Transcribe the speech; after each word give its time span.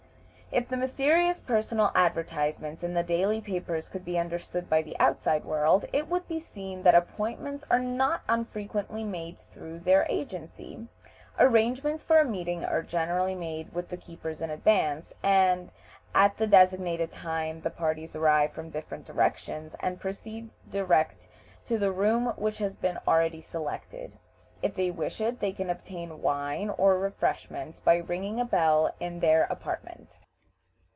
If 0.53 0.67
the 0.67 0.75
mysterious 0.75 1.39
"personal" 1.39 1.93
advertisements 1.95 2.83
in 2.83 2.93
the 2.93 3.03
daily 3.03 3.39
papers 3.39 3.87
could 3.87 4.03
be 4.03 4.19
understood 4.19 4.69
by 4.69 4.81
the 4.81 4.99
outside 4.99 5.45
world, 5.45 5.85
it 5.93 6.09
would 6.09 6.27
be 6.27 6.41
seen 6.41 6.83
that 6.83 6.93
appointments 6.93 7.63
are 7.69 7.79
not 7.79 8.21
unfrequently 8.27 9.05
made 9.05 9.39
through 9.39 9.79
their 9.79 10.05
agency. 10.09 10.89
Arrangements 11.39 12.03
for 12.03 12.19
a 12.19 12.25
meeting 12.25 12.65
are 12.65 12.81
generally 12.83 13.33
made 13.33 13.71
with 13.71 13.87
the 13.87 13.95
keepers 13.95 14.41
in 14.41 14.49
advance, 14.49 15.13
and 15.23 15.71
at 16.13 16.35
the 16.35 16.47
designated 16.47 17.13
time 17.13 17.61
the 17.61 17.69
parties 17.69 18.13
arrive 18.13 18.51
from 18.51 18.69
different 18.71 19.05
directions 19.05 19.73
and 19.79 20.01
proceed 20.01 20.49
direct 20.69 21.29
to 21.63 21.77
the 21.77 21.93
room 21.93 22.25
which 22.35 22.57
has 22.57 22.75
been 22.75 22.99
already 23.07 23.39
selected. 23.39 24.17
If 24.61 24.75
they 24.75 24.91
wish 24.91 25.21
it 25.21 25.39
they 25.39 25.53
can 25.53 25.69
obtain 25.69 26.21
wine 26.21 26.69
or 26.71 26.99
refreshments 26.99 27.79
by 27.79 27.95
ringing 27.99 28.41
a 28.41 28.45
bell 28.45 28.93
in 28.99 29.21
their 29.21 29.43
apartment. 29.45 30.17